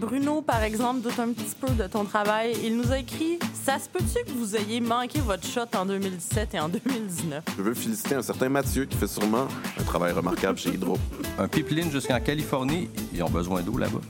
[0.00, 2.56] Bruno, par exemple, doute un petit peu de ton travail.
[2.64, 6.54] Il nous a écrit Ça se peut-tu que vous ayez manqué votre shot en 2017
[6.54, 9.46] et en 2019 Je veux féliciter un certain Mathieu qui fait sûrement
[9.78, 10.96] un travail remarquable chez Hydro.
[11.38, 14.00] Un pipeline jusqu'en Californie, ils ont besoin d'eau là-bas.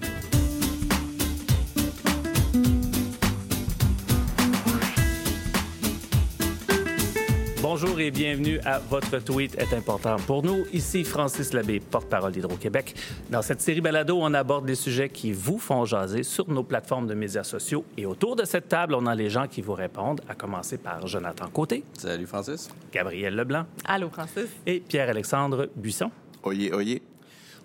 [7.81, 10.67] Bonjour et bienvenue à Votre tweet est important pour nous.
[10.71, 12.95] Ici Francis Labbé, porte-parole d'Hydro-Québec.
[13.31, 17.07] Dans cette série balado, on aborde des sujets qui vous font jaser sur nos plateformes
[17.07, 17.85] de médias sociaux.
[17.97, 21.07] Et autour de cette table, on a les gens qui vous répondent, à commencer par
[21.07, 21.83] Jonathan Côté.
[21.97, 22.69] Salut Francis.
[22.93, 23.65] Gabriel Leblanc.
[23.87, 24.51] Allô, Francis.
[24.67, 26.11] Et Pierre-Alexandre Buisson.
[26.43, 27.01] Oyez, oyez.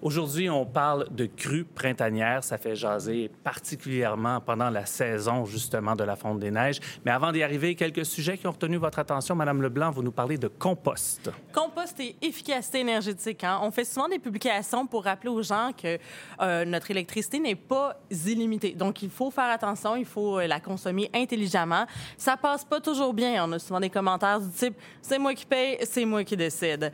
[0.06, 2.44] Aujourd'hui, on parle de crues printanières.
[2.44, 6.80] Ça fait jaser particulièrement pendant la saison, justement, de la fonte des neiges.
[7.04, 9.34] Mais avant d'y arriver, quelques sujets qui ont retenu votre attention.
[9.34, 11.32] Madame Leblanc, vous nous parlez de compost.
[11.52, 13.44] Compost et efficacité énergétique.
[13.44, 13.60] Hein?
[13.64, 15.98] On fait souvent des publications pour rappeler aux gens que
[16.40, 18.74] euh, notre électricité n'est pas illimitée.
[18.74, 21.88] Donc, il faut faire attention, il faut euh, la consommer intelligemment.
[22.16, 23.44] Ça passe pas toujours bien.
[23.44, 26.92] On a souvent des commentaires du type «c'est moi qui paye, c'est moi qui décide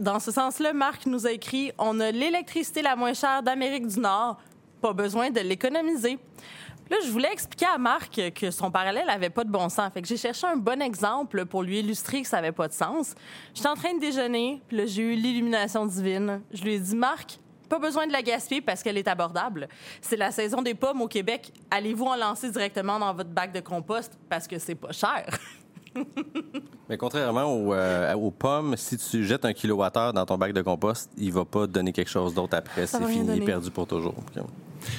[0.00, 4.00] Dans ce sens-là, Marc nous a écrit «on a l'électricité la moins chère d'Amérique du
[4.00, 4.38] Nord.
[4.80, 6.18] Pas besoin de l'économiser.
[6.90, 9.90] Là, je voulais expliquer à Marc que son parallèle avait pas de bon sens.
[9.92, 12.74] Fait que j'ai cherché un bon exemple pour lui illustrer que ça avait pas de
[12.74, 13.14] sens.
[13.54, 16.42] J'étais en train de déjeuner, puis là, j'ai eu l'illumination divine.
[16.52, 17.38] Je lui ai dit, Marc,
[17.70, 19.68] pas besoin de la gaspiller parce qu'elle est abordable.
[20.02, 21.52] C'est la saison des pommes au Québec.
[21.70, 25.26] Allez-vous en lancer directement dans votre bac de compost parce que c'est pas cher?
[26.88, 31.10] Mais contrairement euh, aux, pommes, si tu jettes un kilowattheure dans ton bac de compost,
[31.16, 32.86] il va pas te donner quelque chose d'autre après.
[32.86, 34.14] C'est fini, perdu pour toujours.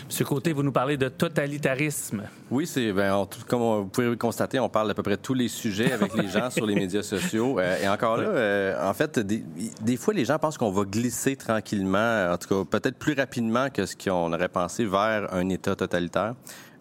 [0.07, 2.23] Monsieur Côté, vous nous parlez de totalitarisme.
[2.49, 5.47] Oui, c'est ben, comme vous pouvez le constater, on parle d'à peu près tous les
[5.47, 7.59] sujets avec les gens sur les médias sociaux.
[7.66, 9.43] Euh, et encore là, euh, en fait, des,
[9.81, 13.69] des, fois, les gens pensent qu'on va glisser tranquillement, en tout cas peut-être plus rapidement
[13.69, 16.35] que ce qu'on aurait pensé vers un État totalitaire.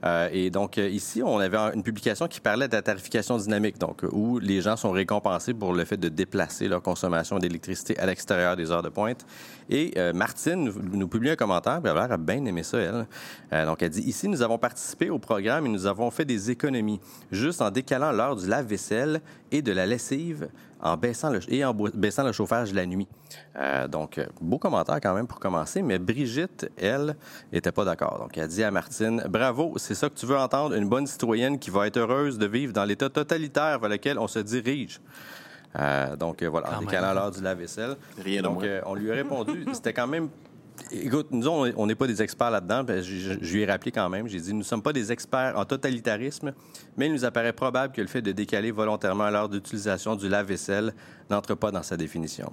[0.05, 3.79] Euh, et donc, euh, ici, on avait une publication qui parlait de la tarification dynamique,
[3.79, 7.99] donc euh, où les gens sont récompensés pour le fait de déplacer leur consommation d'électricité
[7.99, 9.25] à l'extérieur des heures de pointe.
[9.71, 13.65] Et Martine nous, publie un commentaire, puis elle a bien aimé ça, elle.
[13.65, 17.01] donc, elle dit, ici, nous avons participé au programme et nous avons fait des économies,
[17.33, 20.49] juste en décalant l'heure du lave-vaisselle et de la lessive
[20.81, 23.09] en baissant le, et en baissant le chauffage la nuit.
[23.57, 27.17] Euh, donc, beau commentaire quand même pour commencer, mais Brigitte, elle,
[27.53, 28.19] était pas d'accord.
[28.19, 31.59] Donc, elle dit à Martine, bravo, c'est ça que tu veux entendre, une bonne citoyenne
[31.59, 35.01] qui va être heureuse de vivre dans l'état totalitaire vers lequel on se dirige.
[35.79, 37.97] Euh, donc, voilà, en décalant l'heure du lave-vaisselle.
[38.19, 40.29] Rien Donc, euh, on lui a répondu, c'était quand même
[40.91, 42.85] Écoute, nous, on n'est pas des experts là-dedans.
[42.89, 44.27] Je, je, lui ai rappelé quand même.
[44.29, 46.53] J'ai dit, nous ne sommes pas des experts en totalitarisme,
[46.97, 50.93] mais il nous apparaît probable que le fait de décaler volontairement l'heure d'utilisation du lave-vaisselle
[51.31, 52.53] n'entre pas dans sa définition.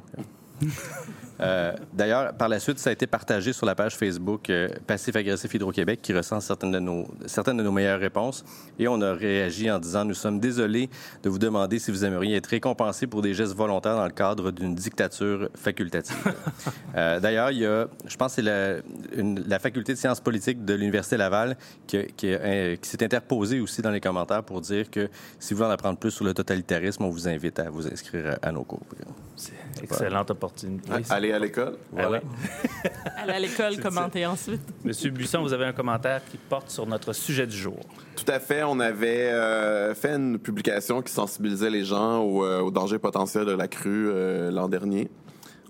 [1.41, 5.15] Euh, d'ailleurs, par la suite, ça a été partagé sur la page Facebook euh, Passif
[5.15, 8.45] Agressif Hydro-Québec qui ressent certaines de, nos, certaines de nos meilleures réponses.
[8.77, 10.89] Et on a réagi en disant Nous sommes désolés
[11.23, 14.51] de vous demander si vous aimeriez être récompensé pour des gestes volontaires dans le cadre
[14.51, 16.15] d'une dictature facultative.
[16.95, 21.17] euh, D'ailleurs, il y a, je pense c'est la, faculté de sciences politiques de l'Université
[21.17, 21.57] Laval
[21.87, 21.97] qui,
[22.81, 26.11] s'est interposée aussi dans les commentaires pour dire que si vous voulez en apprendre plus
[26.11, 28.81] sur le totalitarisme, on vous invite à vous inscrire à nos cours.
[29.81, 30.50] Excellente opportunité.
[31.09, 31.77] Allez à l'école?
[31.91, 32.21] Voilà.
[33.17, 34.61] Aller à l'école, commenter ensuite.
[34.83, 37.79] Monsieur Buisson, vous avez un commentaire qui porte sur notre sujet du jour.
[38.15, 38.63] Tout à fait.
[38.63, 43.45] On avait euh, fait une publication qui sensibilisait les gens au, euh, au danger potentiel
[43.45, 45.09] de la crue euh, l'an dernier.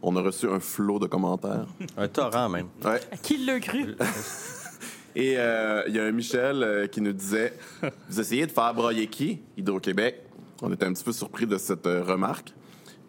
[0.02, 1.68] On a reçu un flot de commentaires.
[1.98, 2.68] un torrent même.
[2.84, 3.00] Ouais.
[3.22, 3.96] Qui l'a cru?
[5.16, 7.54] Et il y a un Michel qui nous disait
[8.10, 10.22] Vous essayez de faire broyer qui Hydro-Québec.
[10.62, 12.54] On était un petit peu surpris de cette remarque.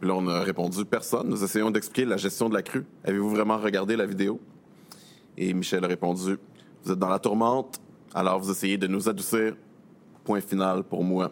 [0.02, 1.28] Là, on a répondu personne.
[1.28, 2.84] Nous essayons d'expliquer la gestion de la crue.
[3.04, 4.40] Avez-vous vraiment regardé la vidéo?
[5.38, 6.38] Et Michel a répondu
[6.82, 7.80] Vous êtes dans la tourmente,
[8.12, 9.54] alors vous essayez de nous adoucir.
[10.24, 11.30] Point final pour moi.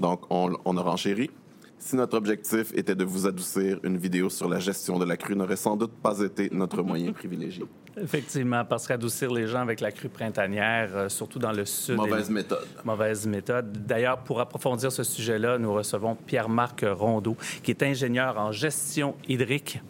[0.00, 1.30] Donc, on, on a renchéri.
[1.78, 5.36] Si notre objectif était de vous adoucir, une vidéo sur la gestion de la crue
[5.36, 7.64] n'aurait sans doute pas été notre moyen privilégié.
[7.98, 11.96] Effectivement, parce qu'adoucir les gens avec la crue printanière, euh, surtout dans le sud.
[11.96, 12.66] Mauvaise méthode.
[12.84, 13.72] Mauvaise méthode.
[13.86, 19.80] D'ailleurs, pour approfondir ce sujet-là, nous recevons Pierre-Marc Rondeau, qui est ingénieur en gestion hydrique.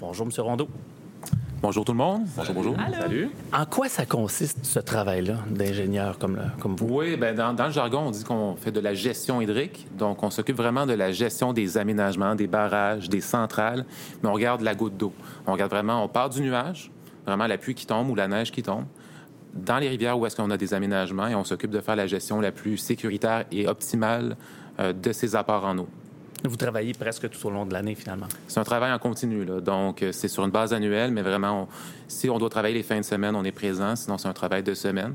[0.00, 0.68] Bonjour, Monsieur Rondeau.
[1.60, 2.22] Bonjour tout le monde.
[2.36, 2.76] Bonjour, bonjour.
[3.00, 3.30] Salut.
[3.52, 6.86] En quoi ça consiste, ce travail-là, d'ingénieur comme, comme vous?
[6.88, 9.88] Oui, bien, dans, dans, le jargon, on dit qu'on fait de la gestion hydrique.
[9.98, 13.84] Donc, on s'occupe vraiment de la gestion des aménagements, des barrages, des centrales,
[14.22, 15.12] mais on regarde la goutte d'eau.
[15.46, 16.90] On regarde vraiment, on part du nuage,
[17.26, 18.84] vraiment la pluie qui tombe ou la neige qui tombe,
[19.54, 22.06] dans les rivières où est-ce qu'on a des aménagements et on s'occupe de faire la
[22.06, 24.36] gestion la plus sécuritaire et optimale
[24.78, 25.88] euh, de ces apports en eau.
[26.44, 28.26] Vous travaillez presque tout au long de l'année, finalement.
[28.46, 29.44] C'est un travail en continu.
[29.44, 29.60] Là.
[29.60, 31.68] Donc, euh, c'est sur une base annuelle, mais vraiment, on-
[32.08, 33.96] si on doit travailler les fins de semaine, on est présent.
[33.96, 35.14] Sinon, c'est un travail de semaine.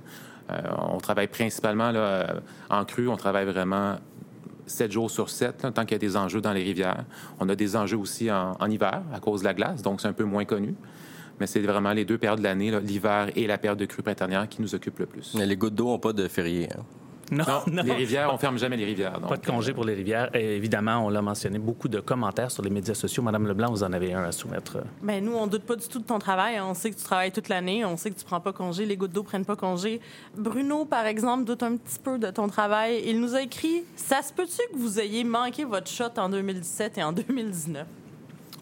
[0.51, 0.59] Euh,
[0.91, 2.25] on travaille principalement là, euh,
[2.71, 3.07] en crue.
[3.07, 3.97] On travaille vraiment
[4.65, 7.05] 7 jours sur 7, tant qu'il y a des enjeux dans les rivières.
[7.39, 10.07] On a des enjeux aussi en, en hiver à cause de la glace, donc c'est
[10.07, 10.73] un peu moins connu.
[11.39, 14.47] Mais c'est vraiment les deux périodes de l'année, l'hiver et la période de crue printanière,
[14.47, 15.33] qui nous occupent le plus.
[15.37, 16.69] Mais les gouttes d'eau n'ont pas de férié.
[16.71, 16.83] hein.
[17.33, 19.13] Non, Non, les rivières, on ferme jamais les rivières.
[19.21, 20.29] Pas de congé pour les rivières.
[20.35, 23.23] Et évidemment, on l'a mentionné, beaucoup de commentaires sur les médias sociaux.
[23.23, 24.79] Madame Leblanc, vous en avez un à soumettre.
[25.01, 26.59] Ben, nous, on doute pas du tout de ton travail.
[26.59, 27.85] On sait que tu travailles toute l'année.
[27.85, 28.85] On sait que tu prends pas congé.
[28.85, 30.01] Les gouttes d'eau prennent pas congé.
[30.35, 33.01] Bruno, par exemple, doute un petit peu de ton travail.
[33.05, 36.97] Il nous a écrit Ça se peut-tu que vous ayez manqué votre shot en 2017
[36.97, 37.87] et en 2019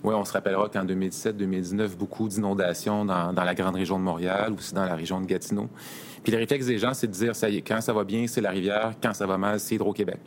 [0.03, 4.53] Oui, on se rappellera qu'en 2017-2019, beaucoup d'inondations dans, dans la grande région de Montréal,
[4.57, 5.67] aussi dans la région de Gatineau.
[6.23, 8.25] Puis le réflexe des gens, c'est de dire, ça y est, quand ça va bien,
[8.27, 10.19] c'est la rivière, quand ça va mal, c'est Hydro-Québec.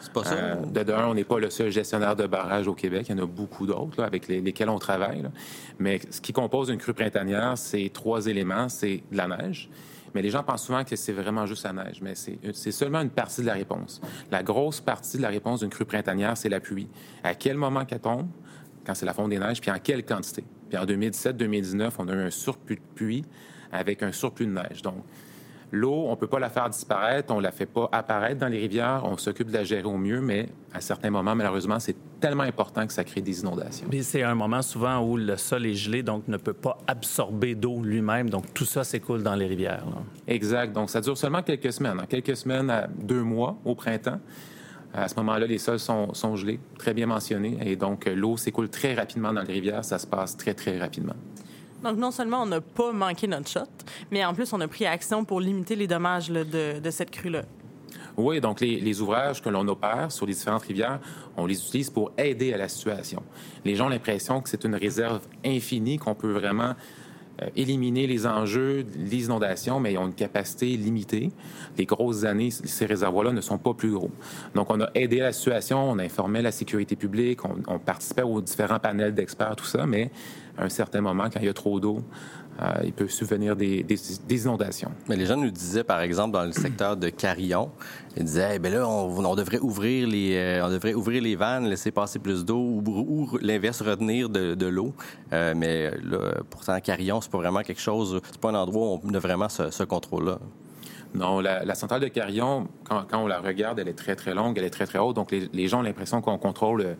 [0.00, 0.34] C'est pas ça?
[0.34, 3.06] Euh, de d'un, on n'est pas le seul gestionnaire de barrage au Québec.
[3.08, 5.22] Il y en a beaucoup d'autres avec les- lesquels on travaille.
[5.22, 5.30] là.
[5.78, 8.68] Mais ce qui compose une crue printanière, c'est trois éléments.
[8.68, 9.68] C'est de la neige.
[10.14, 11.98] Mais les gens pensent souvent que c'est vraiment juste la neige.
[12.00, 14.00] Mais c'est c'est seulement une partie de la réponse.
[14.30, 16.86] La grosse partie de la réponse d'une crue printanière, c'est la pluie.
[17.24, 18.28] À quel moment qu'elle tombe,
[18.84, 20.44] quand c'est la fonte des neiges, puis en quelle quantité?
[20.68, 23.24] Puis en 2017-2019, on a eu un surplus de pluie
[23.72, 24.82] avec un surplus de neige.
[24.82, 25.02] Donc,
[25.74, 28.46] L'eau, on ne peut pas la faire disparaître, on ne la fait pas apparaître dans
[28.46, 31.96] les rivières, on s'occupe de la gérer au mieux, mais à certains moments, malheureusement, c'est
[32.20, 33.88] tellement important que ça crée des inondations.
[33.90, 37.56] Puis c'est un moment souvent où le sol est gelé, donc ne peut pas absorber
[37.56, 38.30] d'eau lui-même.
[38.30, 39.84] Donc tout ça s'écoule dans les rivières.
[39.86, 40.02] là.
[40.28, 40.72] Exact.
[40.72, 42.00] Donc, ça dure seulement quelques semaines.
[42.00, 44.20] En quelques semaines à deux mois au printemps,
[44.94, 48.36] à ce moment-là, les sols sont, sont gelés, très bien mentionnés, et donc euh, l'eau
[48.36, 49.84] s'écoule très rapidement dans les rivières.
[49.84, 51.16] Ça se passe très, très rapidement.
[51.82, 53.60] Donc, non seulement on n'a pas manqué notre shot,
[54.10, 57.10] mais en plus, on a pris action pour limiter les dommages là, de, de cette
[57.10, 57.42] crue-là.
[58.16, 61.00] Oui, donc les, les ouvrages que l'on opère sur les différentes rivières,
[61.36, 63.22] on les utilise pour aider à la situation.
[63.64, 66.74] Les gens ont l'impression que c'est une réserve infinie, qu'on peut vraiment
[67.42, 71.30] euh, éliminer les enjeux, les inondations, mais ils ont une capacité limitée.
[71.76, 74.10] Les grosses années, ces réservoirs-là ne sont pas plus gros.
[74.54, 78.40] Donc, on a aidé la situation, on informait la sécurité publique, on, on participait aux
[78.40, 80.10] différents panels d'experts, tout ça, mais
[80.56, 82.02] à un certain moment, quand il y a trop d'eau,
[82.62, 83.96] euh, il peut subvenir des, des,
[84.28, 84.92] des inondations.
[85.08, 87.70] Mais les gens nous disaient, par exemple, dans le secteur de Carillon,
[88.16, 91.34] ils disaient, eh ben là, on, on devrait ouvrir les, euh, on devrait ouvrir les
[91.34, 94.94] vannes, laisser passer plus d'eau, ou, ou l'inverse, retenir de, de l'eau.
[95.32, 99.00] Euh, mais là, pourtant, Carillon, c'est pas vraiment quelque chose, c'est pas un endroit où
[99.02, 100.38] on a vraiment ce, ce contrôle-là.
[101.14, 104.34] Non, la, la centrale de Carillon, quand, quand on la regarde, elle est très, très
[104.34, 105.14] longue, elle est très, très haute.
[105.14, 106.96] Donc, les, les gens ont l'impression qu'on contrôle,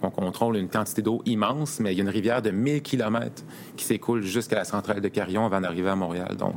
[0.00, 3.44] qu'on contrôle une quantité d'eau immense, mais il y a une rivière de 1000 km
[3.76, 6.36] qui s'écoule jusqu'à la centrale de Carillon avant d'arriver à Montréal.
[6.36, 6.54] Donc,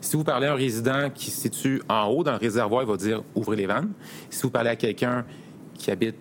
[0.00, 2.88] si vous parlez à un résident qui se situe en haut dans le réservoir, il
[2.88, 3.92] va dire ouvrez les vannes.
[4.30, 5.24] Si vous parlez à quelqu'un
[5.74, 6.16] qui habite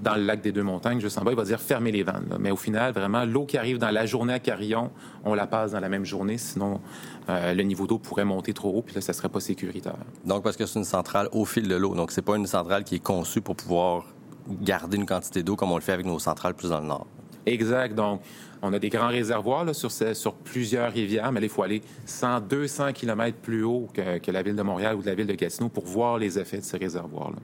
[0.00, 2.36] dans le lac des Deux-Montagnes, juste en bas, il va dire fermez les vannes.
[2.40, 4.90] Mais au final, vraiment, l'eau qui arrive dans la journée à Carillon,
[5.24, 6.80] on la passe dans la même journée, sinon
[7.28, 9.96] euh, le niveau d'eau pourrait monter trop haut, puis là, ça serait pas sécuritaire.
[10.24, 11.94] Donc, parce que c'est une centrale au fil de l'eau.
[11.94, 14.06] Donc, c'est pas une centrale qui est conçue pour pouvoir
[14.48, 17.06] garder une quantité d'eau comme on le fait avec nos centrales plus dans le nord.
[17.46, 17.94] Exact.
[17.94, 18.20] Donc,
[18.62, 21.62] on a des grands réservoirs là, sur, ce- sur plusieurs rivières, mais là, il faut
[21.64, 25.14] aller 100, 200 km plus haut que, que la ville de Montréal ou de la
[25.16, 27.38] ville de Gatineau pour voir les effets de ces réservoirs-là.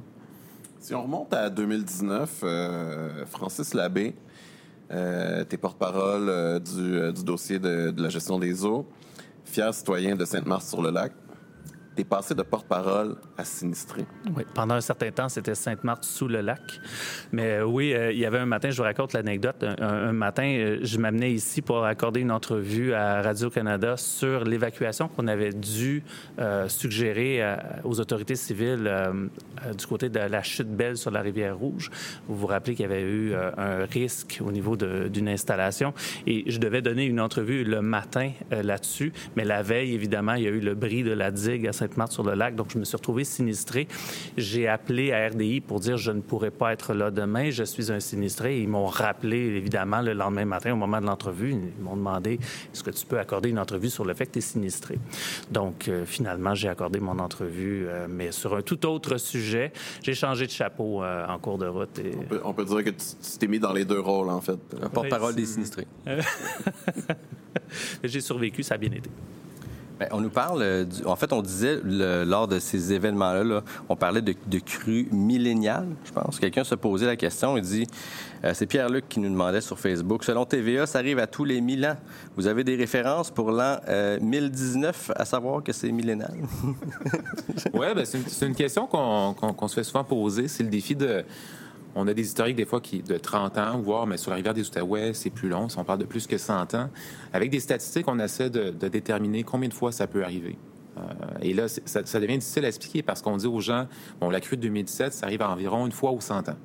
[0.79, 4.15] Si on remonte à 2019, euh, Francis Labbé,
[4.93, 8.87] euh, t'es porte-parole euh, du, euh, du dossier de, de la gestion des eaux,
[9.45, 11.13] fier citoyen de Sainte-Marthe-sur-le-Lac.
[11.99, 14.07] T'es passé de porte-parole à sinistré.
[14.37, 16.61] Oui, pendant un certain temps, c'était Sainte-Marthe sous le lac.
[17.33, 19.65] Mais euh, oui, euh, il y avait un matin, je vous raconte l'anecdote.
[19.65, 25.27] Un, matin, euh, je m'amenais ici pour accorder une entrevue à Radio-Canada sur l'évacuation qu'on
[25.27, 26.05] avait dû
[26.69, 28.89] suggérer aux autorités civiles
[29.77, 31.91] du côté de la chute belle sur la rivière Rouge.
[32.29, 35.93] Vous vous rappelez qu'il y avait eu un risque au niveau d'une installation
[36.29, 39.13] et je devais donner une entrevue le matin là-dessus.
[39.37, 42.55] Mais la veille, évidemment, il y a eu le bris de la digue à Sainte-Marthe-sur-le-Lac,
[42.55, 43.89] donc je me suis retrouvé sinistré.
[44.37, 47.91] J'ai appelé à RDI pour dire je ne pourrai pas être là demain, je suis
[47.91, 48.61] un sinistré.
[48.61, 52.39] Ils m'ont rappelé, évidemment, le lendemain matin, au moment de l'entrevue, ils m'ont demandé
[52.73, 54.99] est-ce que tu peux accorder une entrevue sur le fait que tu es sinistré?
[55.51, 59.73] Donc, euh, finalement, j'ai accordé mon entrevue, euh, mais sur un tout autre sujet.
[60.03, 61.99] J'ai changé de chapeau euh, en cours de route.
[61.99, 62.13] Et...
[62.19, 64.59] On peut, on peut dire que tu t'es mis dans les deux rôles, en fait.
[64.83, 65.87] Un porte-parole des sinistrés.
[68.05, 69.11] J'ai survécu, ça a bien été.
[69.99, 73.63] Ben, on nous parle, euh, du- en fait, on disait lors de ces événements-là, là,
[73.89, 76.39] on parlait de, de crues milléniales, je pense.
[76.39, 77.87] Quelqu'un se posait la question, il dit,
[78.45, 81.61] euh, c'est Pierre-Luc qui nous demandait sur Facebook, selon TVA, ça arrive à tous les
[81.61, 81.97] 1000 ans.
[82.37, 86.35] Vous avez des références pour l'an euh, 1019, à savoir que c'est millénal?
[87.73, 90.49] Oui, ben, c'est une, question qu'on se fait souvent poser.
[90.49, 91.25] C'est le défi de.
[92.01, 94.55] On a des historiques des fois qui de 30 ans, voire mais sur la rivière
[94.55, 96.91] des Outaouais, c'est plus long, si on parle de plus que 100 ans.
[97.33, 100.57] Avec des statistiques, on essaie de, de déterminer combien de fois ça peut arriver.
[100.97, 101.01] Euh,
[101.43, 103.89] et là, ça, ça devient difficile à expliquer parce qu'on dit aux gens,
[104.21, 106.57] bon, la crue de 2017, ça arrive à environ une fois ou 100 ans.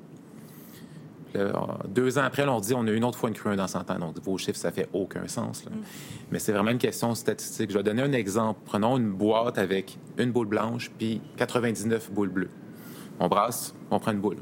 [1.34, 3.68] Là, deux ans après, là, on dit on a une autre fois une crue dans
[3.68, 3.98] 100 ans.
[3.98, 5.66] Donc, vos chiffres, ça fait aucun sens.
[5.66, 5.72] là.
[6.32, 7.72] Mais c'est vraiment une question statistique.
[7.72, 8.60] Je vais donner un exemple.
[8.66, 12.52] Prenons une boîte avec une boule blanche puis 99 boules bleues.
[13.20, 14.38] On brasse, on prend une boule.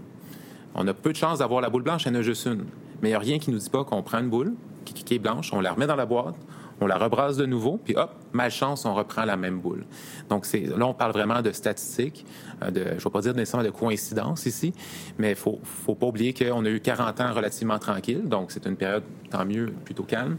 [0.75, 2.65] On a peu de chances d'avoir la boule blanche, il y en a juste une.
[3.01, 4.53] Mais il n'y a rien qui nous dit pas qu'on prend une boule
[4.85, 6.35] qui, est blanche, on la remet dans la boîte,
[6.79, 9.85] on la rebrasse de nouveau, puis hop, malchance, on reprend la même boule.
[10.29, 12.25] Donc, là, on parle vraiment de statistiques,
[12.63, 14.73] euh, je ne vais pas dire nécessairement de coïncidence ici,
[15.17, 18.65] mais il faut, faut pas oublier qu'on a eu 40 ans relativement tranquilles, donc c'est
[18.65, 20.37] une période, tant mieux, plutôt calme.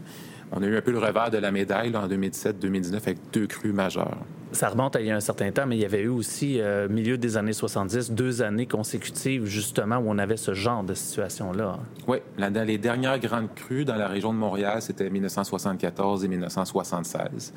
[0.51, 3.73] On a eu un peu le revers de la médaille en 2017-2019 avec deux crues
[3.73, 4.17] majeures.
[4.53, 6.61] Ça remonte à il y a un certain temps, mais il y avait eu aussi,
[6.61, 10.93] euh, milieu des années 70, deux années consécutives, justement, où on avait ce genre de
[10.93, 11.79] situation-là.
[12.07, 17.51] Oui, dans les dernières grandes crues dans la région de Montréal, c'était 1974 et 1976.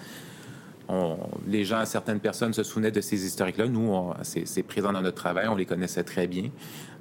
[0.89, 3.67] On- les gens, certaines personnes se souvenaient de ces historiques-là.
[3.67, 3.91] Nous,
[4.23, 6.49] c'est présent dans notre travail, on les connaissait très bien.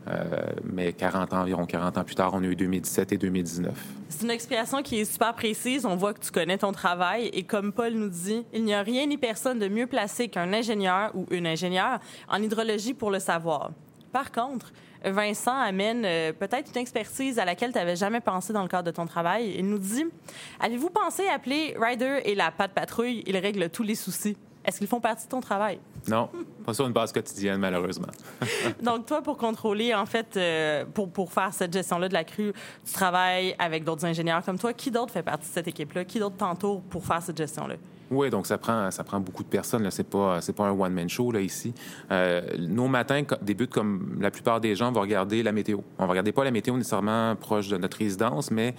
[0.08, 0.24] Euh,
[0.64, 3.74] mais 40 ans, environ 40 ans plus tard, on a eu 2017 et 2019.
[4.10, 5.86] C'est une explication qui est super précise.
[5.86, 7.30] On voit que tu connais ton travail.
[7.34, 10.54] Et comme Paul nous dit, il n'y a rien ni personne de mieux placé qu'un
[10.54, 13.72] ingénieur ou une ingénieure en hydrologie pour le savoir.
[14.12, 14.72] Par contre,
[15.04, 18.86] Vincent amène euh, peut-être une expertise à laquelle tu n'avais jamais pensé dans le cadre
[18.86, 19.56] de ton travail.
[19.58, 20.06] Il nous dit
[20.60, 23.24] Avez-vous pensé appeler Ryder et la patte patrouille?
[23.28, 24.38] Ils règlent tous les soucis.
[24.66, 25.80] Est-ce qu'ils font partie de ton travail?
[26.08, 26.30] Non,
[26.66, 28.08] pas sur une base quotidienne, malheureusement.
[28.82, 32.54] Donc, toi, pour contrôler, en fait, euh, pour, pour faire cette gestion-là de la crue,
[32.86, 34.74] tu travailles avec d'autres ingénieurs comme toi.
[34.74, 36.06] Qui d'autre fait partie de cette équipe-là?
[36.06, 37.76] Qui d'autre t'entoure pour faire cette gestion-là?
[38.12, 39.84] Oui, donc ça prend, ça prend beaucoup de personnes.
[39.84, 39.92] Là.
[39.92, 41.74] C'est pas, c'est pas un one-man show là ici.
[42.12, 45.80] Euh, nos matins débutent comme la plupart des gens vont regarder la météo.
[45.98, 48.76] On va regarder pas la météo nécessairement proche de notre résidence, mais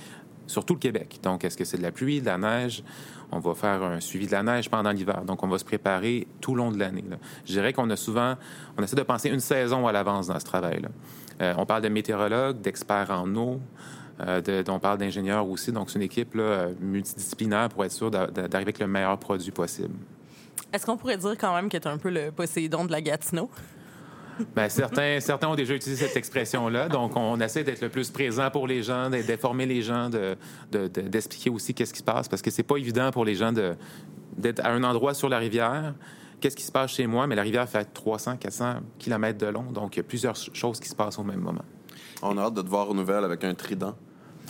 [0.46, 1.18] sur tout le Québec.
[1.22, 2.82] Donc, est-ce que c'est de la pluie, de la neige?
[3.32, 5.22] On va faire un suivi de la neige pendant l'hiver.
[5.24, 7.04] Donc, on va se préparer tout le long de l'année.
[7.44, 8.34] Je dirais qu'on a souvent,
[8.78, 10.88] on essaie de penser une saison à l'avance dans ce travail-là.
[11.42, 13.60] Euh, on parle de météorologues, d'experts en eau,
[14.20, 15.72] euh, on parle d'ingénieurs aussi.
[15.72, 16.36] Donc, c'est une équipe
[16.80, 19.94] multidisciplinaire pour être sûr d'a- d'a- d'arriver avec le meilleur produit possible.
[20.72, 23.00] Est-ce qu'on pourrait dire quand même que tu es un peu le Poséidon de la
[23.00, 23.50] Gatineau?
[24.54, 26.88] Ben, certains, certains ont déjà utilisé cette expression-là.
[26.88, 30.36] Donc, on essaie d'être le plus présent pour les gens, d'informer les gens, de-
[30.72, 32.28] de- d'expliquer aussi qu'est-ce qui se passe.
[32.28, 33.52] Parce que c'est pas évident pour les gens
[34.36, 35.94] d'être à un endroit sur la rivière.
[36.40, 37.26] Qu'est-ce qui se passe chez moi?
[37.26, 39.72] Mais la rivière fait 300, 400 kilomètres de long.
[39.72, 41.64] Donc, il y a plusieurs choses qui se passent au même moment.
[42.22, 43.94] On a hâte de te voir aux nouvelles avec un trident.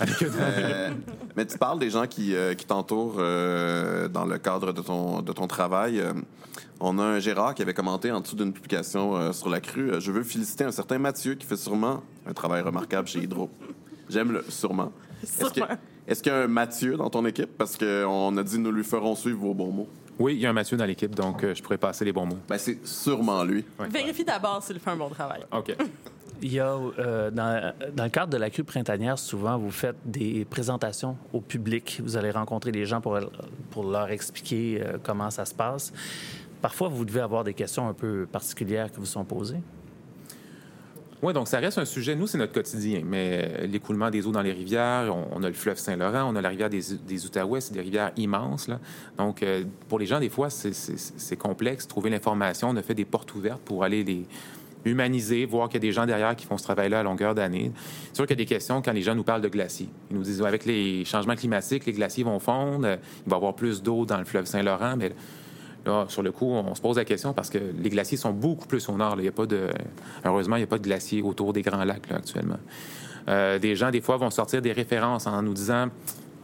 [0.00, 0.90] Euh,
[1.36, 5.22] mais tu parles des gens qui, euh, qui t'entourent euh, dans le cadre de ton,
[5.22, 6.02] de ton travail.
[6.80, 9.92] On a un Gérard qui avait commenté en dessous d'une publication euh, sur la crue.
[10.00, 13.48] Je veux féliciter un certain Mathieu qui fait sûrement un travail remarquable chez Hydro.
[14.10, 14.92] J'aime le sûrement.
[15.22, 15.74] Est-ce que- Sûrement.
[16.06, 17.56] est-ce qu'il y a un Mathieu dans ton équipe?
[17.56, 19.88] Parce qu'on a dit nous lui ferons suivre vos bons mots.
[20.18, 22.24] Oui, il y a un Mathieu dans l'équipe, donc euh, je pourrais passer les bons
[22.26, 22.38] mots.
[22.48, 23.64] Ben, c'est sûrement lui.
[23.78, 23.88] Ouais.
[23.88, 25.42] Vérifie d'abord s'il fait un bon travail.
[25.52, 25.74] OK.
[26.42, 30.44] Il y a, euh, dans, le cadre de la crue printanière, souvent, vous faites des
[30.44, 32.00] présentations au public.
[32.02, 35.92] Vous allez rencontrer les gens pour, leur expliquer euh, comment ça se passe.
[36.60, 39.60] Parfois, vous devez avoir des questions un peu particulières qui vous sont posées.
[41.22, 42.14] Oui, donc ça reste un sujet.
[42.14, 43.00] Nous, c'est notre quotidien.
[43.02, 46.42] Mais euh, l'écoulement des eaux dans les rivières, on, a le fleuve Saint-Laurent, on a
[46.42, 48.68] la rivière des, Outaouais, c'est des rivières immenses.
[48.68, 48.78] Là.
[49.16, 49.42] Donc,
[49.88, 51.88] pour les gens, des fois, c'est complexe.
[51.88, 54.26] Trouver l'information, on a fait des portes ouvertes pour aller les
[54.86, 57.72] humaniser, voir qu'il y a des gens derrière qui font ce travail-là à longueur d'année.
[58.08, 59.88] C'est sûr qu'il y a des questions quand les gens nous parlent de glaciers.
[60.10, 63.54] Ils nous disent, avec les changements climatiques, les glaciers vont fondre, il va y avoir
[63.54, 65.12] plus d'eau dans le fleuve Saint-Laurent, mais
[65.86, 68.66] Là, sur le coup, on se pose la question parce que les glaciers sont beaucoup
[68.66, 69.14] plus au nord.
[69.18, 69.68] Il y a pas de...
[70.24, 72.58] Heureusement, il n'y a pas de glaciers autour des grands lacs actuellement.
[73.28, 75.86] Euh, des gens, des fois, vont sortir des références en nous disant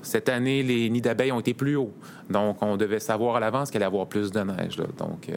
[0.00, 1.92] cette année, les nids d'abeilles ont été plus hauts.
[2.30, 4.76] Donc, on devait savoir à l'avance qu'il allait avoir plus de neige.
[4.78, 5.36] euh,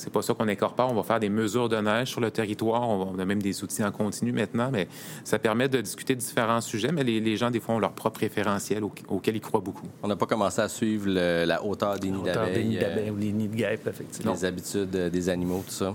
[0.00, 0.90] c'est pas ça qu'on incorpore.
[0.90, 2.88] On va faire des mesures de neige sur le territoire.
[2.88, 4.88] On, va- on a même des outils en continu maintenant, mais
[5.24, 6.90] ça permet de discuter de différents sujets.
[6.92, 9.86] Mais les, les gens, des fois, ont leur propre référentiel au- auquel ils croient beaucoup.
[10.02, 12.76] On n'a pas commencé à suivre le- la hauteur des nids Hauteur des nids d'abeilles,
[12.78, 14.32] euh, d'abeilles ou les nids de guêpes, effectivement.
[14.32, 15.94] les habitudes euh, des animaux, tout ça.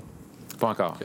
[0.60, 0.98] Pas encore.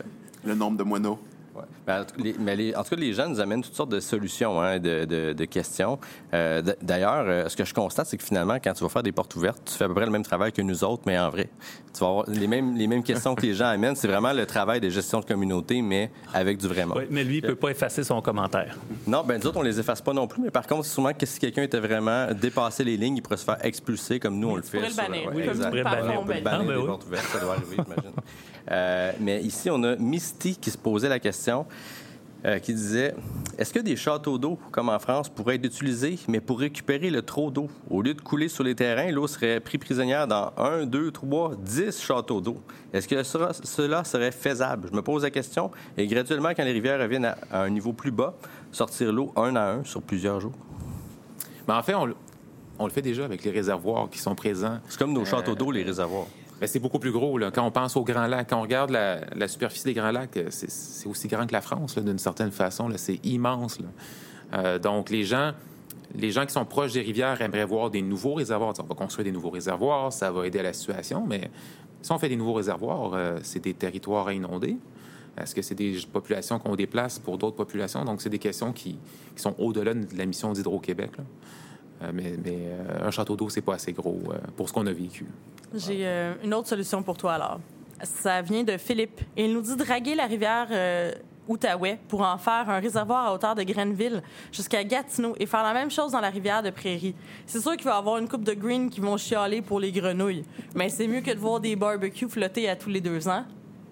[0.45, 1.19] Le nombre de moineaux.
[1.55, 1.63] Ouais.
[1.91, 3.91] Ben, en tout- les- mais les- en tout cas, les gens nous amènent toutes sortes
[3.91, 5.99] de solutions, hein, de, de- de questions.
[6.35, 9.13] Euh, D'ailleurs, euh, ce que je constate, c'est que finalement, quand tu vas faire des
[9.13, 11.31] portes ouvertes, tu fais à peu près le même travail que nous autres, mais en
[11.31, 11.49] vrai.
[11.93, 13.97] Tu vas avoir les mêmes, les mêmes questions que les gens amènent.
[13.97, 16.99] C'est vraiment le travail de gestion de communauté, mais avec du vrai monde.
[16.99, 18.77] Oui, mais lui, il ne peut pas effacer son commentaire.
[19.09, 21.27] Non, ben nous autres, on les efface pas non plus, mais par contre, souvent, que
[21.27, 24.57] si quelqu'un était vraiment dépassé les lignes, il pourrait se faire expulser comme nous, on
[24.57, 24.79] le fait.
[24.79, 25.27] pourrais le bannir.
[25.29, 26.19] ouais, Oui, comme nous, pourrais le parfois, bannir.
[26.21, 26.45] on On peut le bannit.
[26.45, 26.87] bannir Ah, ben des oui.
[26.87, 28.13] portes ouvertes, ça doit arriver, j'imagine.
[28.71, 31.67] Euh, mais ici, on a Misty qui se posait la question
[32.45, 33.15] euh, qui disait
[33.59, 37.23] Est-ce que des châteaux d'eau, comme en France, pourraient être utilisés, mais pour récupérer le
[37.23, 37.69] trop d'eau?
[37.91, 41.53] Au lieu de couler sur les terrains, l'eau serait prise prisonnière dans un, deux, trois,
[41.57, 42.57] dix châteaux d'eau.
[42.93, 44.89] Est-ce que cela, cela serait faisable?
[44.91, 45.71] Je me pose la question.
[45.97, 48.35] Et graduellement, quand les rivières reviennent à, à un niveau plus bas,
[48.73, 50.53] sortir l'eau un à un sur plusieurs jours
[51.69, 52.17] Mais en fait, on, le-
[52.79, 54.79] on le fait déjà avec les réservoirs qui sont présents.
[54.89, 56.27] C'est comme nos châteaux d'eau, les réservoirs.
[56.61, 57.39] Ben, c'est beaucoup plus gros.
[57.39, 57.51] Là.
[57.51, 60.37] Quand on pense aux Grands Lacs, quand on regarde la, la superficie des Grands Lacs,
[60.37, 62.91] euh, c'est, aussi grand que la France, d'une certaine façon.
[62.97, 63.79] C'est immense.
[64.53, 65.53] Euh, donc, les gens,
[66.15, 68.75] les gens qui sont proches des rivières aimeraient voir des nouveaux réservoirs.
[68.79, 71.51] On va construire des nouveaux réservoirs, ça va aider à la situation, mais
[72.03, 74.77] si on fait des nouveaux réservoirs, euh, c'est des territoires à inonder.
[75.41, 78.05] Est-ce que c'est des populations qu'on déplace pour d'autres populations?
[78.05, 78.99] Donc, c'est des questions qui
[79.37, 81.13] sont au-delà de la mission d'Hydro-Québec.
[82.03, 84.87] Euh, mais mais, euh, un château d'eau, c'est pas assez gros euh, pour ce qu'on
[84.87, 85.27] a vécu.
[85.75, 87.61] J'ai euh, une autre solution pour toi alors.
[88.03, 89.21] Ça vient de Philippe.
[89.37, 91.13] Il nous dit draguer la rivière euh,
[91.49, 95.75] Outaouais pour en faire un réservoir à hauteur de Grenville jusqu'à Gatineau et faire la
[95.75, 97.15] même chose dans la rivière de Prairie.
[97.45, 99.93] C'est sûr qu'il va y avoir une coupe de green qui vont chialer pour les
[99.93, 103.45] grenouilles, mais c'est mieux que de voir des barbecues flotter à tous les deux ans.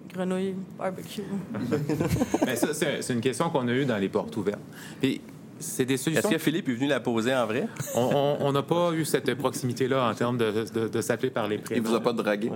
[0.09, 1.23] Grenouilles, barbecue.
[2.47, 4.59] Mais ça, c'est c'est une question qu'on a eue dans les portes ouvertes.
[5.03, 5.21] Puis,
[5.61, 7.67] c'est des Est-ce que Philippe est venu la poser en vrai?
[7.95, 11.63] On- n'a pas eu cette proximité-là en termes de, de- de s'appeler par les Il
[11.63, 11.89] prénoms.
[11.91, 12.51] vous a pas dragué?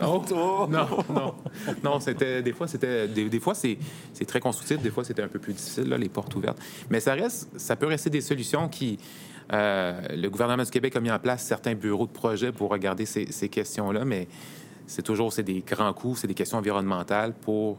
[0.00, 1.34] Non, non, non.
[1.84, 3.78] Non, c'était des fois c'était des, des fois c'est
[4.12, 6.58] c'est très constructif, des fois c'était un peu plus difficile là, les portes ouvertes.
[6.90, 8.98] Mais ça reste ça peut rester des solutions qui
[9.52, 13.06] euh, le gouvernement du Québec a mis en place certains bureaux de projet pour regarder
[13.06, 14.26] ces, ces questions-là, mais
[14.86, 17.78] c'est toujours c'est des grands coûts, c'est des questions environnementales pour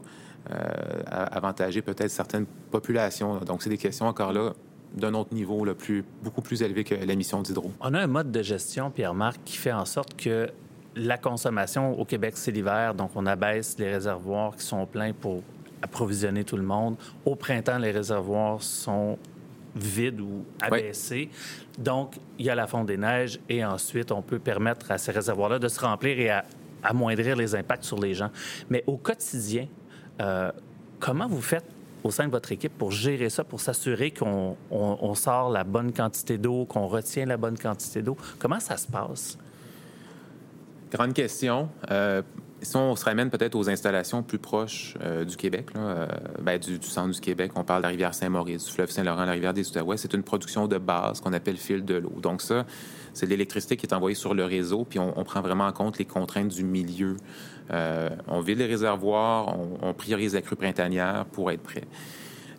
[1.06, 3.38] avantager peut-être certaines populations.
[3.38, 4.52] Donc c'est des questions encore là
[4.94, 7.70] d'un autre niveau, là, plus, beaucoup plus élevé que la mission d'hydro.
[7.80, 10.48] On a un mode de gestion, Pierre-Marc, qui fait en sorte que
[10.94, 15.42] la consommation au Québec, c'est l'hiver, donc on abaisse les réservoirs qui sont pleins pour
[15.82, 16.96] approvisionner tout le monde.
[17.26, 19.18] Au printemps, les réservoirs sont
[19.74, 21.28] vides ou abaissés.
[21.78, 25.12] Donc, il y a la fonte des neiges et ensuite, on peut permettre à ces
[25.12, 26.46] réservoirs-là de se remplir et à
[26.82, 28.30] amoindrir les impacts sur les gens.
[28.70, 29.66] Mais au quotidien,
[30.20, 30.50] euh,
[31.00, 31.64] comment vous faites
[32.04, 35.64] au sein de votre équipe pour gérer ça, pour s'assurer qu'on on- on sort la
[35.64, 38.16] bonne quantité d'eau, qu'on retient la bonne quantité d'eau?
[38.38, 39.36] Comment ça se passe?
[40.92, 41.68] Grande question.
[41.90, 42.22] Euh,
[42.62, 46.06] si on se ramène peut-être aux installations plus proches euh, du Québec, euh,
[46.40, 49.32] ben, du, centre du Québec, on parle de la rivière Saint-Maurice, du fleuve Saint-Laurent, la
[49.32, 52.14] rivière des Outaouais, c'est une production de base qu'on appelle fil de l'eau.
[52.20, 52.64] Donc ça,
[53.12, 55.72] c'est de l'électricité qui est envoyée sur le réseau, puis on, on prend vraiment en
[55.72, 57.16] compte les contraintes du milieu.
[57.72, 61.84] Euh, on vide les réservoirs, on, on priorise la crue printanière pour être prêt.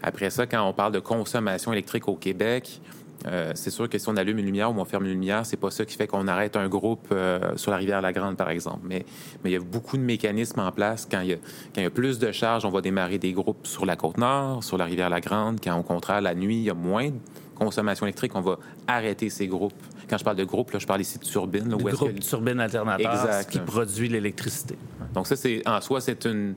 [0.04, 2.82] Après ça, quand on parle de consommation électrique au Québec,
[3.26, 5.58] euh, c'est sûr que si on allume une lumière ou on ferme une lumière, c'est
[5.58, 8.50] pas ça qui fait qu'on arrête un groupe euh, sur la rivière La Grande, par
[8.50, 8.82] exemple.
[8.84, 9.06] Mais,
[9.44, 11.08] il y a beaucoup de mécanismes en place.
[11.10, 13.34] Quand il, y a, quand il y a plus de charges, on va démarrer des
[13.34, 15.60] groupes sur la côte nord, sur la rivière La Grande.
[15.64, 17.16] Quand au contraire, la nuit, il y a moins de
[17.56, 19.74] consommation électrique, on va arrêter ces groupes.
[20.10, 21.70] Quand je parle de groupe, là, je parle ici de turbines.
[21.70, 23.50] là, où Le est-ce groupe que- turbine alternateur Exact.
[23.52, 24.78] qui produit l'électricité.
[25.14, 26.56] donc ça, c'est en soi, c'est une,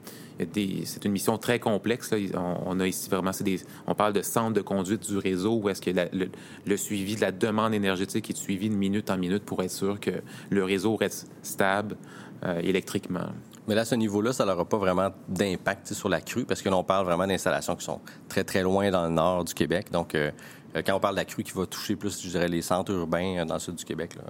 [0.53, 2.11] des- c'est une mission très complexe.
[2.13, 2.19] là.
[2.35, 5.57] On, on a ici vraiment, c'est des, on parle de centre de conduite du réseau
[5.63, 6.29] où est-ce que la- le,
[6.67, 9.99] le suivi de la demande énergétique est suivi de minute en minute pour être sûr
[9.99, 10.11] que
[10.51, 11.97] le réseau reste stable
[12.45, 13.27] euh, électriquement.
[13.69, 16.69] Mais là, à ce niveau-là, ça n'aura pas vraiment d'impact sur la crue, parce que
[16.71, 19.89] l'on parle vraiment d'installations qui sont très, très loin dans le nord du Québec.
[19.93, 20.31] Donc, euh,
[20.75, 23.39] quand on parle de la crue qui va toucher plus, je dirais, les centres urbains
[23.39, 24.23] euh, dans le sud du Québec, là.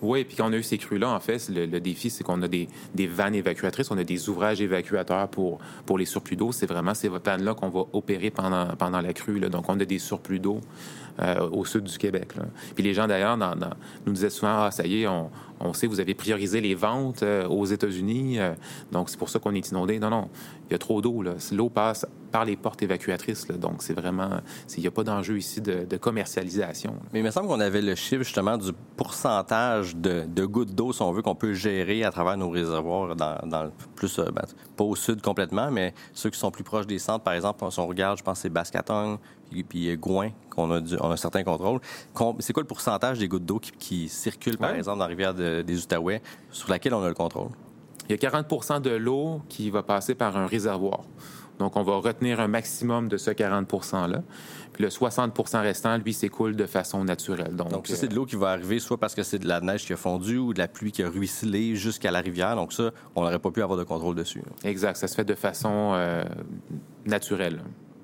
[0.00, 2.48] Oui, puis quand on a eu ces crues-là, en fait, le, défi, c'est qu'on a
[2.48, 6.52] des, vannes évacuatrices, on a des ouvrages évacuateurs pour, pour les surplus d'eau.
[6.52, 9.40] C'est vraiment ces vannes-là qu'on va opérer pendant, pendant la crue.
[9.40, 10.60] Donc, on a des surplus d'eau
[11.20, 12.32] euh, au sud du Québec.
[12.76, 13.36] Puis les gens, d'ailleurs,
[14.06, 17.22] nous disaient souvent, ah, ça y est, on, on sait, vous avez priorisé les ventes
[17.22, 18.54] euh, aux États-Unis, euh,
[18.92, 19.98] donc c'est pour ça qu'on est inondé.
[19.98, 20.28] Non, non,
[20.68, 21.24] il y a trop d'eau.
[21.52, 23.56] L'eau passe par les portes évacuatrices, là.
[23.56, 24.40] donc c'est vraiment,
[24.76, 26.90] il n'y a pas d'enjeu ici de, de commercialisation.
[26.92, 26.98] là.
[27.12, 30.92] Mais il me semble qu'on avait le chiffre, justement, du pourcentage de, de gouttes d'eau,
[30.92, 34.26] si on veut, qu'on peut gérer à travers nos réservoirs, dans, dans le- plus, euh,
[34.30, 34.42] ben,
[34.76, 37.80] pas au sud complètement, mais ceux qui sont plus proches des centres, par exemple, si
[37.80, 39.18] on regarde, je pense c'est Bascatong,
[39.50, 41.80] puis, puis euh, Gouin, qu'on a, du- on a un certain contrôle.
[42.40, 44.78] C'est quoi le pourcentage des gouttes d'eau qui, qui circulent, par Ouais.
[44.78, 47.48] exemple, dans la rivière de- des Outaouais, sur laquelle on a le contrôle?
[48.08, 51.00] Il y a 40 de l'eau qui va passer par un réservoir.
[51.58, 54.22] Donc, on va retenir un maximum de ce 40 %-là.
[54.72, 57.56] Puis le 60% restant, lui, s'écoule de façon naturelle.
[57.56, 59.48] Donc, Donc, ça, c'est euh, de l'eau qui va arriver soit parce que c'est de
[59.48, 62.54] la neige qui a fondu ou de la pluie qui a ruisselé jusqu'à la rivière.
[62.56, 64.42] Donc, ça, on n'aurait pas pu avoir de contrôle dessus.
[64.64, 64.96] exact.
[64.96, 66.24] Ça se fait de façon euh,
[67.06, 67.60] naturelle.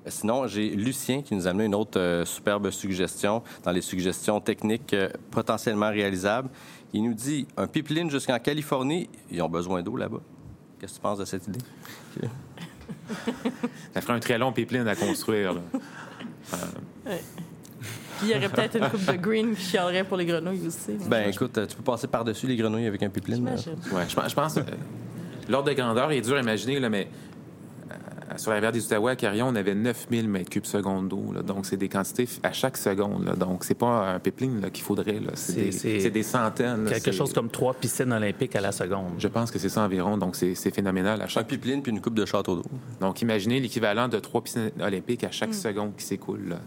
[0.07, 4.39] Sinon, j'ai Lucien qui nous a amené une autre euh, superbe suggestion dans les suggestions
[4.39, 6.49] techniques euh, potentiellement réalisables.
[6.93, 10.21] Il nous dit un pipeline jusqu'en Californie, ils ont besoin d'eau là-bas.
[10.79, 11.59] Qu'est-ce que tu penses de cette idée?
[13.93, 15.53] ça ferait un très long pipeline à construire.
[15.53, 15.61] là.
[17.05, 17.21] Ouais.
[18.17, 20.93] Puis il y aurait peut-être une coupe de green qui chialerait pour les grenouilles aussi.
[21.07, 23.45] Ben écoute, euh, tu peux passer par-dessus les grenouilles avec un pipeline.
[23.45, 23.55] Ouais,
[24.09, 24.57] je, pense- je pense.
[24.57, 24.61] euh,
[25.49, 27.34] L'ordre de grandeur est dur à imaginer, là, mais euh,
[28.37, 31.33] sur la rivière des Outaouais à Carillon, on avait 9000 mètres cubes secondes d'eau.
[31.45, 33.25] Donc, c'est des quantités à chaque seconde.
[33.25, 33.35] là.
[33.35, 35.19] Donc, c'est pas un pipeline qu'il faudrait.
[35.35, 36.85] C'est des, centaines.
[36.89, 39.13] Quelque chose comme trois piscines olympiques à la seconde.
[39.19, 40.17] Je pense que c'est ça environ.
[40.17, 41.47] Donc, c'est phénoménal à Un chaque.
[41.47, 42.65] pipeline puis une coupe de château d'eau.
[42.99, 46.57] Donc, imaginez l'équivalent de trois piscines olympiques à chaque seconde qui s'écoule.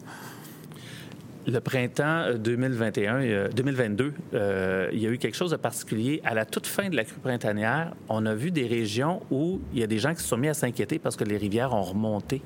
[1.51, 6.21] Le printemps euh, 2021, euh, 2022, euh, il y a eu quelque chose de particulier.
[6.23, 9.81] À la toute fin de la crue printanière, on a vu des régions où il
[9.81, 11.83] y a des gens qui se sont mis à s'inquiéter parce que les rivières ont
[11.83, 12.43] remonté,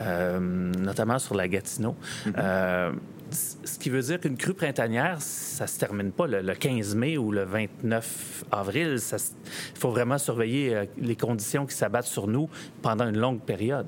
[0.00, 1.94] euh, notamment sur la Gatineau.
[2.38, 2.90] Euh,
[3.30, 6.96] c- ce qui veut dire qu'une crue printanière, ça se termine pas le, le 15
[6.96, 8.96] mai ou le 29 avril.
[9.12, 12.48] Il faut vraiment surveiller les conditions qui s'abattent sur nous
[12.82, 13.86] pendant une longue période.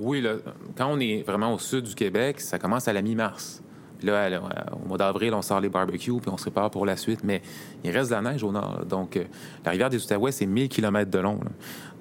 [0.00, 0.36] Oui, là,
[0.76, 3.62] quand on est vraiment au sud du Québec, ça commence à la mi-mars.
[4.02, 6.96] Là, la- au mois d'avril, on sort les barbecues, puis on se prépare pour la
[6.96, 7.20] suite.
[7.22, 7.42] Mais
[7.84, 8.86] il reste de la neige au nord.
[8.86, 9.24] Donc, euh,
[9.62, 11.38] la rivière des Outaouais, c'est 1000 km de long.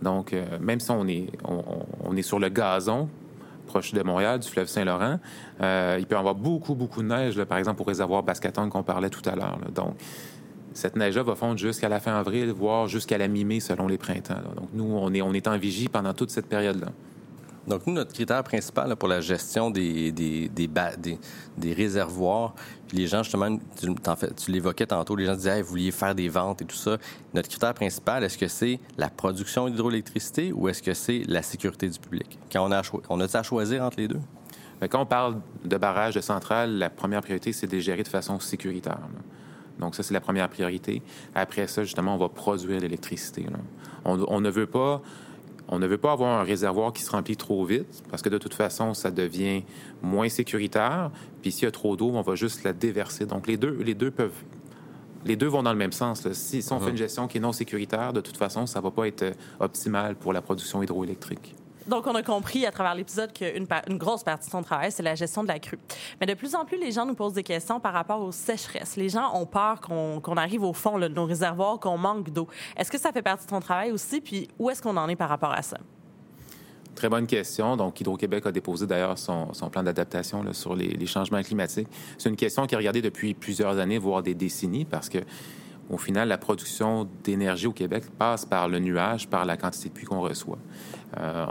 [0.01, 3.09] Donc, euh, même si on est, on, est sur le gazon,
[3.67, 5.19] proche de Montréal, du fleuve Saint-Laurent,
[5.61, 8.69] euh, il peut y avoir beaucoup, beaucoup de neige, là, par exemple, au réservoir Bascaton
[8.69, 9.59] qu'on parlait tout à l'heure.
[9.75, 9.95] Donc,
[10.71, 14.39] cette neige-là va fondre jusqu'à la fin avril, voire jusqu'à la mi-mai, selon les printemps.
[14.55, 16.87] Donc, nous, on est, on est en vigie pendant toute cette période-là.
[17.69, 22.55] Donc, nous, notre critère principal pour la gestion des, des, réservoirs,
[22.87, 26.63] puis les gens, justement, tu, l'évoquais tantôt, les gens disaient, vous vouliez faire des ventes
[26.63, 26.97] et tout ça.
[27.35, 31.87] Notre critère principal, est-ce que c'est la production d'hydroélectricité ou est-ce que c'est la sécurité
[31.87, 32.39] du public?
[32.51, 34.21] Quand on a, on a à choisir entre les deux?
[34.89, 38.07] Quand on parle de barrage de centrale, la première priorité, c'est de les gérer de
[38.07, 38.99] façon sécuritaire.
[39.77, 41.03] Donc, ça, c'est la première priorité.
[41.35, 43.45] Après ça, justement, on va produire l'électricité.
[44.05, 45.03] on ne veut pas.
[45.71, 48.39] On ne veut pas avoir un réservoir qui se remplit trop vite, parce que de
[48.39, 49.63] toute façon, ça devient
[50.01, 51.11] moins sécuritaire.
[51.41, 53.25] Puis s'il y a trop d'eau, on va juste la déverser.
[53.27, 54.43] Donc les deux, les deux peuvent,
[55.25, 56.25] les deux vont dans le même sens.
[56.25, 56.33] là.
[56.33, 58.89] Si, si on fait une gestion qui est non sécuritaire, de toute façon, ça va
[58.89, 61.55] pas être euh, optimal pour la production hydroélectrique.
[61.87, 65.03] Donc, on a compris à travers l'épisode qu'une une grosse partie de son travail, c'est
[65.03, 65.79] la gestion de la crue.
[66.19, 68.95] Mais de plus en plus, les gens nous posent des questions par rapport aux sécheresses.
[68.95, 72.47] Les gens ont peur qu'on arrive au fond de nos réservoirs, qu'on manque d'eau.
[72.77, 74.21] Est-ce que ça fait partie de ton travail aussi?
[74.21, 75.77] Puis où est-ce qu'on en est par rapport à ça?
[76.95, 77.77] Très bonne question.
[77.77, 81.87] Donc, Hydro-Québec a déposé d'ailleurs son, plan d'adaptation sur les, les changements climatiques.
[82.17, 85.19] C'est une question qui est regardée depuis plusieurs années, voire des décennies, parce que
[85.89, 89.93] au final, la production d'énergie au Québec passe par le nuage, par la quantité de
[89.93, 90.59] pluie qu'on reçoit.
[91.17, 91.45] Euh,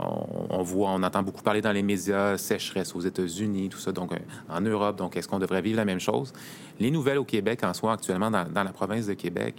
[0.49, 4.13] on, voit, on entend beaucoup parler dans les médias sécheresse aux États-Unis, tout ça, donc
[4.13, 4.95] euh, en Europe.
[4.95, 6.31] Donc, est-ce qu'on devrait vivre la même chose?
[6.79, 9.55] Les nouvelles au Québec, en soi, actuellement dans, la province de Québec,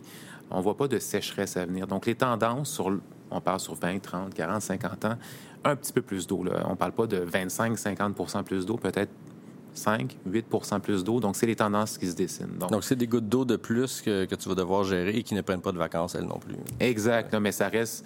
[0.51, 1.87] on voit pas de sécheresse à venir.
[1.87, 2.99] Donc, les tendances sur,
[3.31, 5.17] on parle sur 20, 30, 40, 50 ans,
[5.65, 6.43] un petit peu plus d'eau.
[6.65, 9.13] On parle pas de 25, 50% plus d'eau, peut-être
[9.75, 11.21] 5, 8% plus d'eau.
[11.21, 12.59] Donc, c'est les tendances qui se dessinent.
[12.71, 15.35] Donc, c'est des gouttes d'eau de plus que, que tu vas devoir gérer et qui
[15.35, 16.55] ne prennent pas de vacances, elles non plus.
[16.81, 18.05] Exact, non, mais ça reste,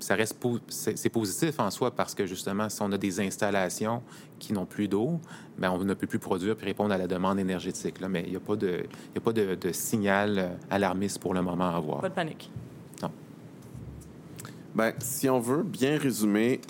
[0.00, 4.02] ça reste po- c'est positif en soi parce que justement, si on a des installations
[4.38, 5.18] qui n'ont plus d'eau,
[5.58, 8.00] ben on ne peut plus produire puis répondre à la demande énergétique.
[8.00, 8.08] Là.
[8.08, 11.18] Mais il n'y a pas de, il y a pas de, de signal euh, alarmiste
[11.18, 12.00] pour le moment à avoir.
[12.00, 12.50] Pas de panique.
[14.74, 16.60] Ben, si on veut bien résumer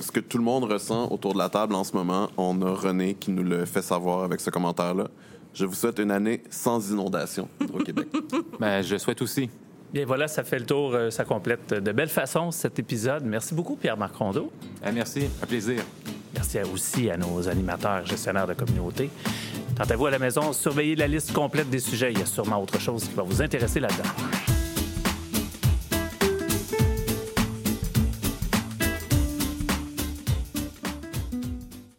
[0.00, 2.72] ce que tout le monde ressent autour de la table en ce moment, on a
[2.72, 5.08] René qui nous le fait savoir avec ce commentaire-là.
[5.54, 8.08] Je vous souhaite une année sans inondation au Québec.
[8.60, 9.50] Ben, je souhaite aussi.
[9.92, 13.24] Bien voilà, ça fait le tour, euh, ça complète de belle façon cet épisode.
[13.24, 14.50] Merci beaucoup, Pierre-Marc Rondeau.
[14.82, 15.82] Ah, merci, un plaisir.
[16.34, 19.10] Merci aussi à nos animateurs, gestionnaires de communauté.
[19.76, 22.12] Quant à vous à la maison, surveillez la liste complète des sujets.
[22.12, 24.51] Il y a sûrement autre chose qui va vous intéresser là-dedans.